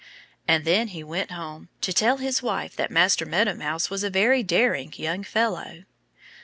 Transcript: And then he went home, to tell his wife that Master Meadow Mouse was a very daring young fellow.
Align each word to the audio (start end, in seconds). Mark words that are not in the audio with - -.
And 0.47 0.65
then 0.65 0.87
he 0.87 1.03
went 1.03 1.29
home, 1.29 1.69
to 1.81 1.93
tell 1.93 2.17
his 2.17 2.41
wife 2.41 2.75
that 2.75 2.89
Master 2.89 3.23
Meadow 3.23 3.53
Mouse 3.53 3.91
was 3.91 4.03
a 4.03 4.09
very 4.09 4.41
daring 4.41 4.91
young 4.97 5.23
fellow. 5.23 5.83